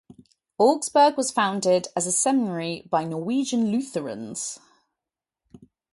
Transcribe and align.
Augsburg 0.57 1.15
was 1.15 1.29
founded 1.29 1.87
as 1.95 2.07
a 2.07 2.11
seminary 2.11 2.87
by 2.89 3.03
Norwegian 3.03 3.69
Lutherans. 3.71 4.57